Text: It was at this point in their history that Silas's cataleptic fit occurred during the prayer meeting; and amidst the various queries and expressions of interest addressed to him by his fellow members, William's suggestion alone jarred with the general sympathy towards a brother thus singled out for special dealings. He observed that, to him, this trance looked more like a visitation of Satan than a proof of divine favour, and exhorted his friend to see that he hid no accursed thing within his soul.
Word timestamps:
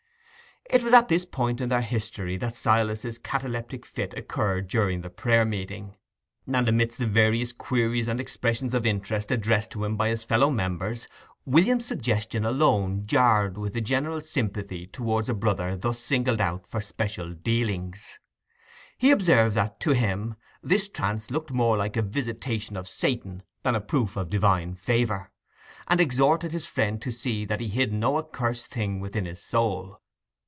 It 0.69 0.83
was 0.83 0.93
at 0.93 1.09
this 1.09 1.25
point 1.25 1.59
in 1.59 1.67
their 1.67 1.81
history 1.81 2.37
that 2.37 2.55
Silas's 2.55 3.17
cataleptic 3.17 3.85
fit 3.85 4.13
occurred 4.17 4.69
during 4.69 5.01
the 5.01 5.09
prayer 5.09 5.43
meeting; 5.43 5.97
and 6.47 6.69
amidst 6.69 6.97
the 6.97 7.07
various 7.07 7.51
queries 7.51 8.07
and 8.07 8.21
expressions 8.21 8.73
of 8.73 8.85
interest 8.85 9.31
addressed 9.31 9.71
to 9.71 9.83
him 9.83 9.97
by 9.97 10.07
his 10.07 10.23
fellow 10.23 10.49
members, 10.49 11.09
William's 11.45 11.85
suggestion 11.87 12.45
alone 12.45 13.05
jarred 13.05 13.57
with 13.57 13.73
the 13.73 13.81
general 13.81 14.21
sympathy 14.21 14.87
towards 14.87 15.27
a 15.27 15.33
brother 15.33 15.75
thus 15.75 15.99
singled 15.99 16.39
out 16.39 16.65
for 16.65 16.79
special 16.79 17.33
dealings. 17.33 18.19
He 18.97 19.11
observed 19.11 19.55
that, 19.55 19.81
to 19.81 19.91
him, 19.91 20.35
this 20.63 20.87
trance 20.87 21.29
looked 21.29 21.51
more 21.51 21.75
like 21.75 21.97
a 21.97 22.01
visitation 22.01 22.77
of 22.77 22.87
Satan 22.87 23.43
than 23.63 23.75
a 23.75 23.81
proof 23.81 24.15
of 24.15 24.29
divine 24.29 24.75
favour, 24.75 25.31
and 25.89 25.99
exhorted 25.99 26.53
his 26.53 26.67
friend 26.67 27.01
to 27.01 27.11
see 27.11 27.43
that 27.43 27.59
he 27.59 27.67
hid 27.67 27.91
no 27.91 28.15
accursed 28.15 28.67
thing 28.67 29.01
within 29.01 29.25
his 29.25 29.41
soul. 29.43 29.97